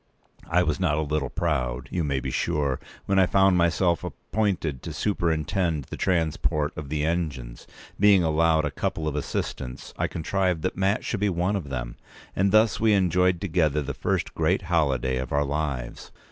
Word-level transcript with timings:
I 0.49 0.63
was 0.63 0.79
not 0.79 0.97
a 0.97 1.01
little 1.01 1.29
proud, 1.29 1.87
you 1.91 2.03
may 2.03 2.19
be 2.19 2.31
sure, 2.31 2.79
when 3.05 3.19
I 3.19 3.27
found 3.27 3.55
myself 3.55 4.03
appointed 4.03 4.81
to 4.81 4.93
superintend 4.93 5.83
the 5.91 5.95
transport 5.95 6.75
of 6.75 6.89
the 6.89 7.05
engines. 7.05 7.67
Being 7.99 8.23
allowed 8.23 8.65
a 8.65 8.71
couple 8.71 9.07
of 9.07 9.15
assistants, 9.15 9.93
I 9.99 10.07
contrived 10.07 10.63
that 10.63 10.75
Mat 10.75 11.05
should 11.05 11.19
be 11.19 11.29
one 11.29 11.55
of 11.55 11.69
them; 11.69 11.97
and 12.35 12.51
thus 12.51 12.79
we 12.79 12.93
enjoyed 12.93 13.39
together 13.39 13.83
the 13.83 13.93
first 13.93 14.33
great 14.33 14.63
holiday 14.63 15.17
of 15.17 15.31
our 15.31 15.45
lives. 15.45 16.11